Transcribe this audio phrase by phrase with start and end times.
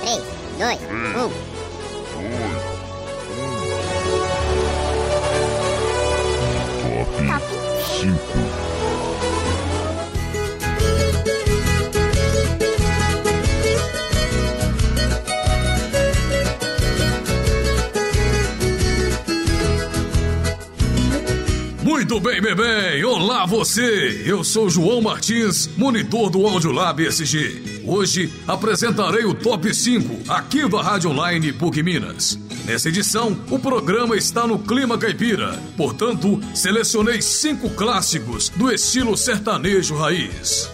[0.00, 0.18] 3,
[0.58, 0.76] 2,
[1.14, 1.49] 1.
[22.00, 23.04] Muito bem, bebê!
[23.04, 24.22] Olá você!
[24.24, 27.82] Eu sou João Martins, monitor do Audiolab SG.
[27.84, 32.38] Hoje apresentarei o Top 5 aqui da Rádio Online PUC Minas.
[32.64, 35.62] Nessa edição, o programa está no clima caipira.
[35.76, 40.70] Portanto, selecionei cinco clássicos do estilo sertanejo raiz.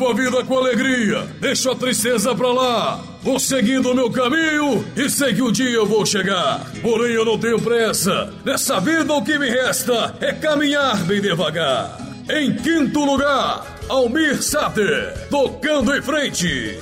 [0.00, 3.04] Levo a vida com alegria, deixo a tristeza pra lá.
[3.22, 6.64] Vou seguindo o meu caminho e sei que um dia eu vou chegar.
[6.80, 8.32] Porém, eu não tenho pressa.
[8.42, 11.98] Nessa vida, o que me resta é caminhar bem devagar.
[12.30, 16.80] Em quinto lugar, Almir Sater, tocando em frente.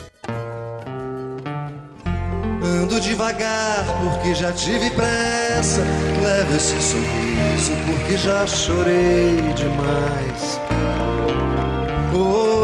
[2.62, 5.82] Ando devagar porque já tive pressa.
[6.22, 10.60] Levo esse sorriso porque já chorei demais.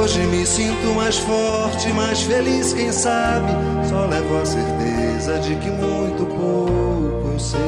[0.04, 3.50] Hoje me sinto mais forte, mais feliz, quem sabe?
[3.88, 7.58] Só levo a certeza de que muito pouco eu sei.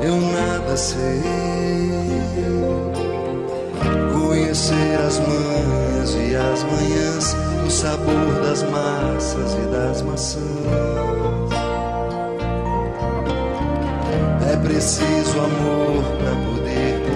[0.00, 1.20] Eu nada sei.
[4.14, 10.40] Conhecer as manhãs e as manhãs, o sabor das massas e das maçãs.
[14.50, 17.01] É preciso amor para poder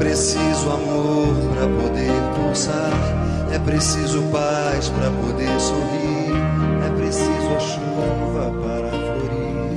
[0.00, 2.90] Preciso amor para poder pulsar,
[3.52, 6.32] é preciso paz para poder sorrir,
[6.86, 9.76] é preciso a chuva para florir.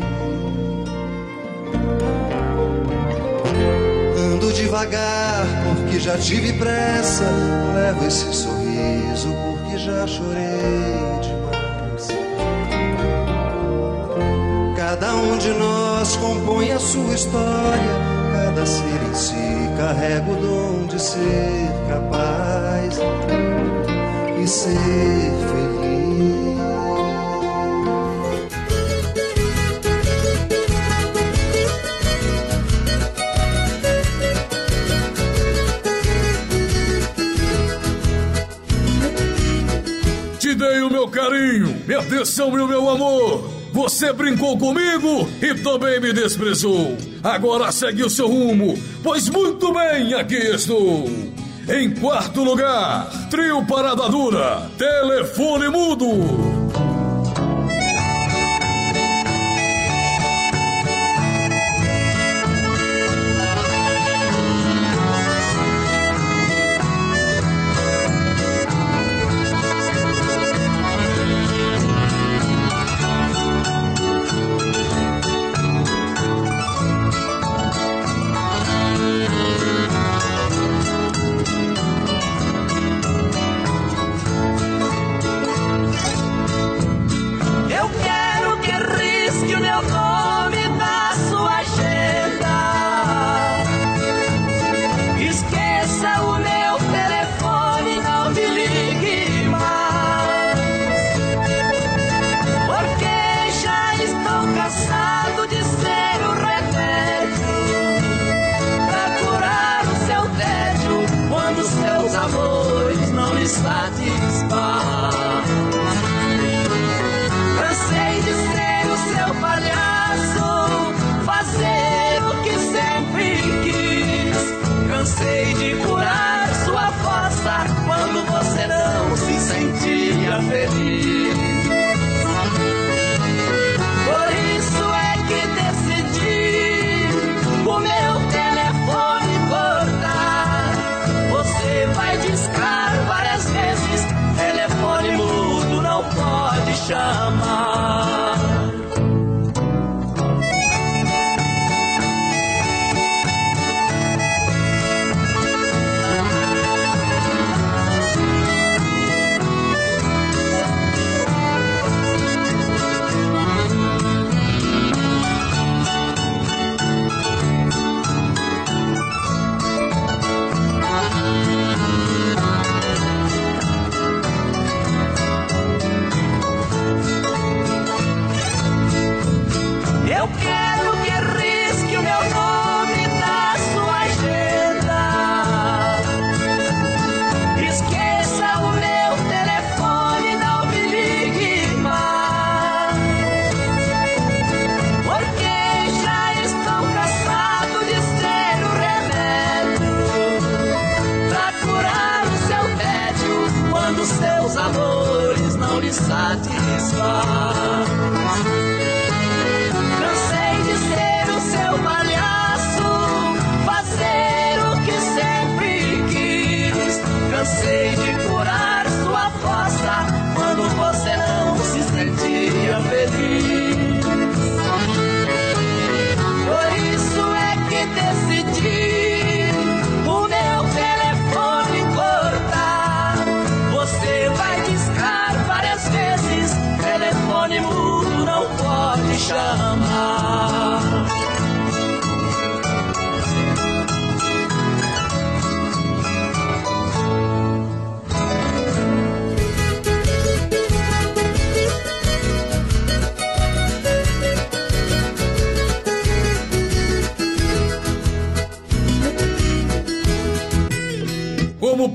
[4.17, 7.25] Ando devagar porque já tive pressa,
[7.75, 12.07] levo esse sorriso porque já chorei demais.
[14.77, 20.87] Cada um de nós compõe a sua história, cada ser em si carrega o dom
[20.87, 22.97] de ser capaz
[24.41, 25.73] e ser feliz.
[40.39, 43.47] Te dei o meu carinho, minha atenção e o meu amor.
[43.71, 47.12] Você brincou comigo e também me desprezou.
[47.23, 51.05] Agora segue o seu rumo, pois muito bem aqui estou.
[51.69, 56.42] Em quarto lugar, trio Parada Dura, telefone mudo.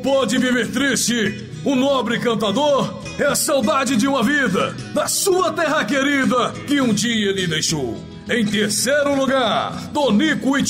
[0.08, 1.50] pode viver triste.
[1.66, 6.94] O nobre cantador é a saudade de uma vida, da sua terra querida, que um
[6.94, 8.02] dia lhe deixou.
[8.26, 10.62] Em terceiro lugar, Donico e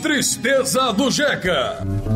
[0.00, 2.15] Tristeza do Jeca.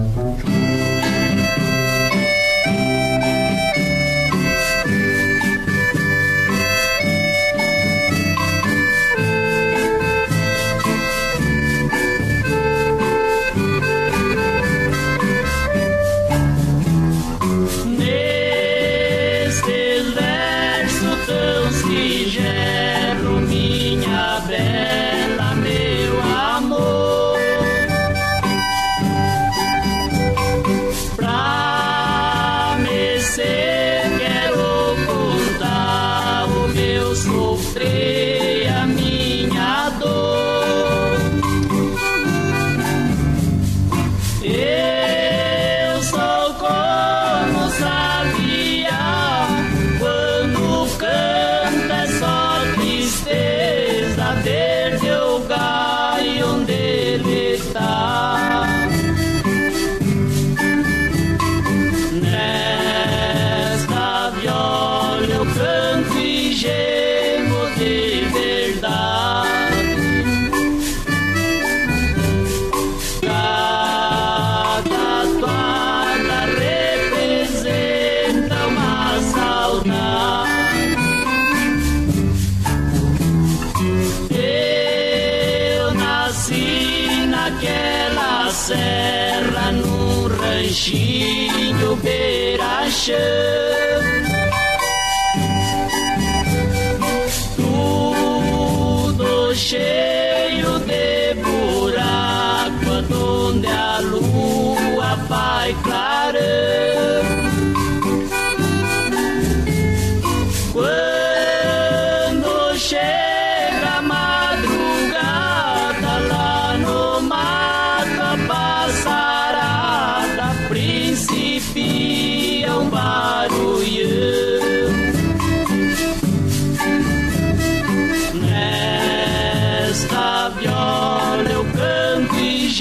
[93.01, 93.60] passion.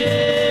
[0.09, 0.48] day.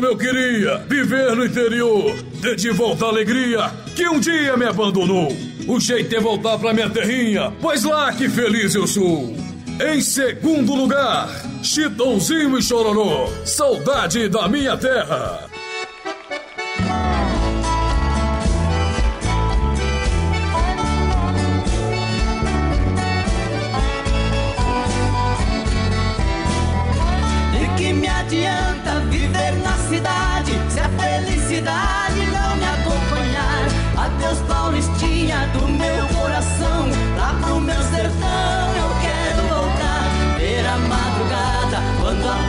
[0.00, 4.64] Como eu queria viver no interior, ter de volta a alegria que um dia me
[4.64, 5.28] abandonou.
[5.68, 9.36] O jeito é voltar pra minha terrinha, pois lá que feliz eu sou.
[9.78, 11.28] Em segundo lugar,
[11.62, 15.49] Chitãozinho e Chororó, saudade da minha terra.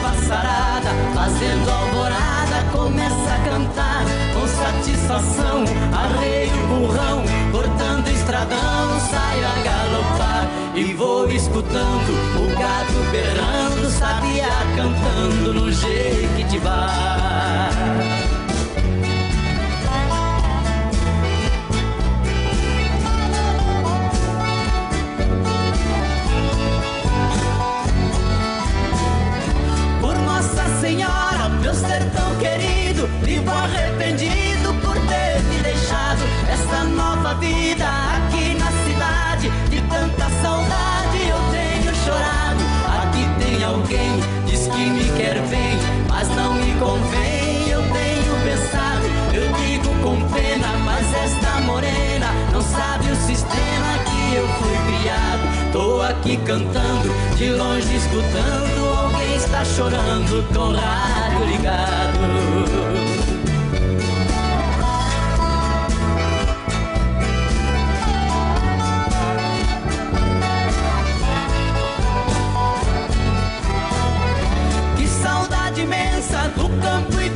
[0.00, 5.64] Passarada, fazendo alvorada, começa a cantar com satisfação.
[5.92, 15.52] Arreio burrão, cortando estradão, saio a galopar e vou escutando o gato berrando, sabia cantando
[15.54, 16.88] no Jequitibá.
[33.22, 39.50] Vivo arrependido por ter me deixado essa nova vida aqui na cidade.
[39.70, 42.62] De tanta saudade eu tenho chorado.
[43.02, 47.68] Aqui tem alguém, diz que me quer bem, mas não me convém.
[47.68, 54.36] Eu tenho pensado, eu digo com pena, mas esta morena não sabe o sistema que
[54.36, 55.72] eu fui criado.
[55.72, 60.42] Tô aqui cantando, de longe escutando, alguém está chorando
[60.76, 63.01] rádio ligado.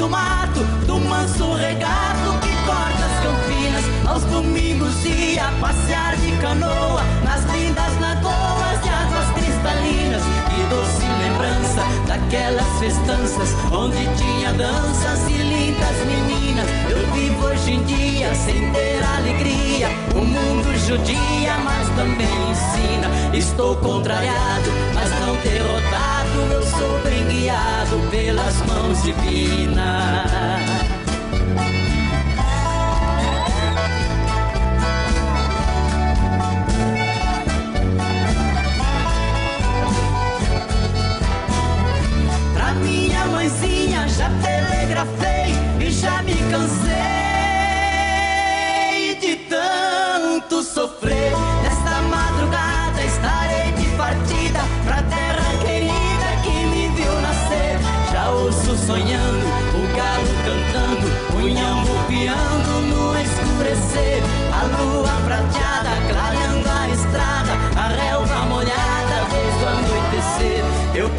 [0.07, 3.85] Do mato, do manso regato que corta as campinas.
[4.07, 10.23] Aos domingos ia passear de canoa nas lindas lagoas de águas cristalinas.
[10.23, 16.67] Que doce lembrança daquelas festanças onde tinha danças e lindas meninas.
[16.89, 19.89] Eu vivo hoje em dia sem ter alegria.
[20.15, 23.37] O mundo judia, mas também ensina.
[23.37, 26.16] Estou contrariado, mas não derrotado.
[26.37, 30.31] Eu sou bem guiado pelas mãos divinas.
[42.55, 46.97] Pra minha mãezinha já telegrafei e já me cansei
[49.21, 51.56] de tanto sofrer.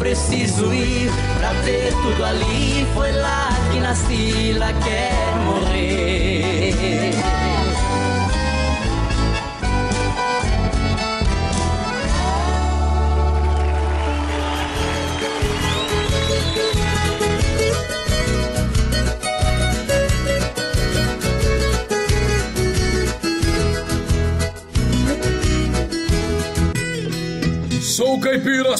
[0.08, 2.86] Preciso ir pra ver tudo ali.
[2.94, 7.12] Foi lá que nasci, lá quero morrer.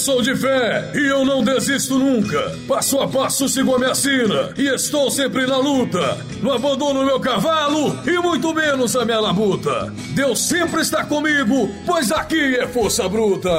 [0.09, 2.57] Sou de fé e eu não desisto nunca.
[2.67, 6.17] Passo a passo sigo a minha sina e estou sempre na luta.
[6.43, 9.93] Não abandono meu cavalo e muito menos a minha labuta.
[10.15, 13.51] Deus sempre está comigo, pois aqui é força bruta.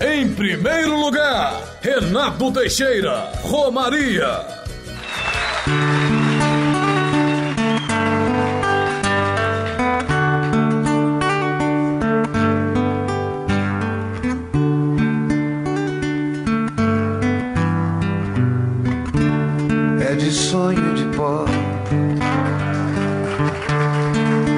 [0.00, 4.44] Em primeiro lugar, Renato Teixeira, Romaria.
[20.54, 21.44] Sonho de pó.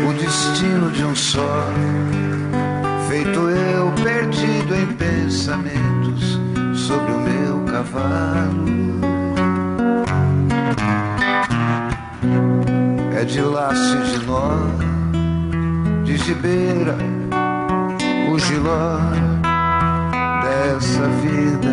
[0.07, 1.71] O destino de um só,
[3.09, 6.39] feito eu perdido em pensamentos
[6.75, 8.67] sobre o meu cavalo.
[13.19, 14.51] É de laço de nó,
[16.05, 16.99] de gibeira,
[18.31, 18.99] o giló
[20.43, 21.71] dessa vida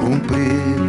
[0.00, 0.79] cumprida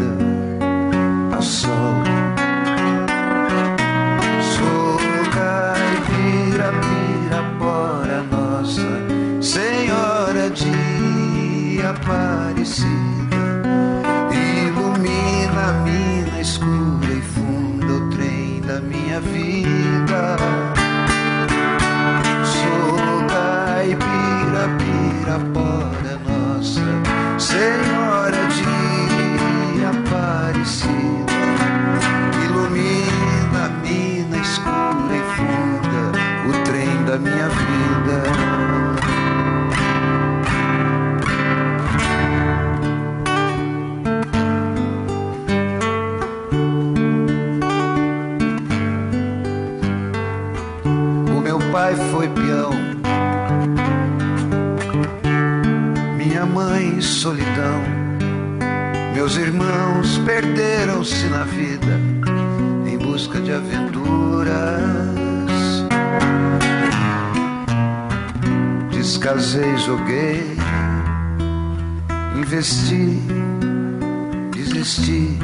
[74.81, 75.37] desisti.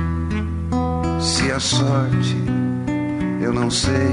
[1.20, 2.36] Se a sorte
[3.40, 4.10] eu não sei,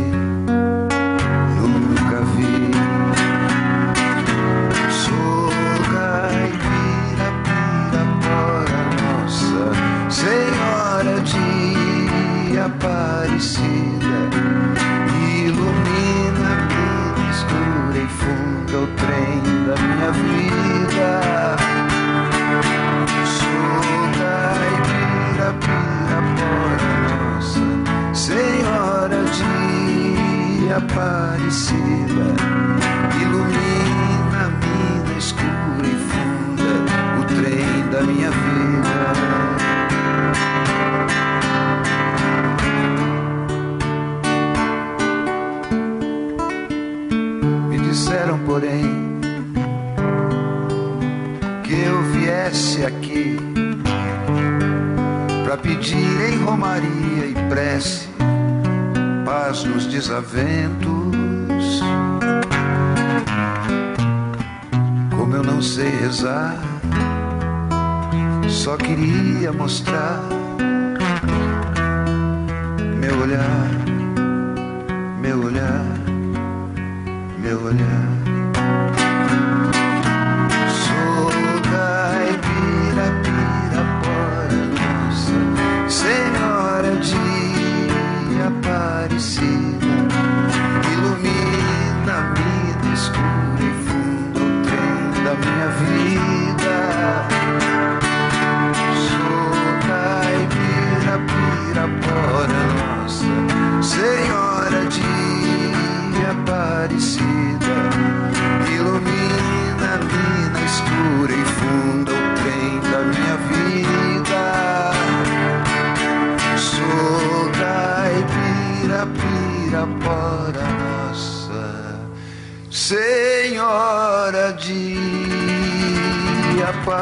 [31.55, 32.04] Aparecida,
[77.75, 78.14] meu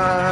[0.03, 0.32] time.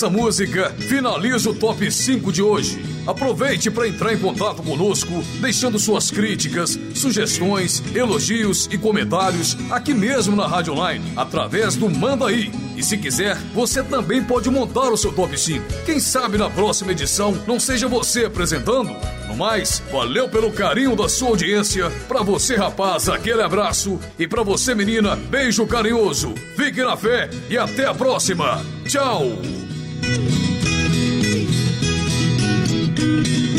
[0.00, 2.82] Essa música, finaliza o top 5 de hoje.
[3.06, 10.34] Aproveite para entrar em contato conosco, deixando suas críticas, sugestões, elogios e comentários aqui mesmo
[10.34, 12.50] na Rádio Online, através do Manda aí.
[12.74, 15.62] E se quiser, você também pode montar o seu top 5.
[15.84, 18.96] Quem sabe na próxima edição não seja você apresentando?
[19.28, 21.90] No mais, valeu pelo carinho da sua audiência.
[22.08, 24.00] Pra você, rapaz, aquele abraço.
[24.18, 26.32] E pra você, menina, beijo carinhoso.
[26.56, 28.64] Fique na fé e até a próxima.
[28.86, 29.59] Tchau!
[30.12, 30.26] Thank
[32.98, 33.49] you.